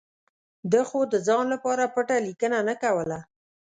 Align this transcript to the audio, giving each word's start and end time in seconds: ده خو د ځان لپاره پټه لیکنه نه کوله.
ده 0.71 0.81
خو 0.89 0.99
د 1.13 1.15
ځان 1.27 1.45
لپاره 1.53 1.83
پټه 1.95 2.17
لیکنه 2.27 2.57
نه 2.69 2.75
کوله. 2.83 3.19